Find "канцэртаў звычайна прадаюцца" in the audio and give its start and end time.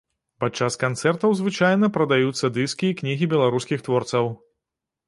0.83-2.53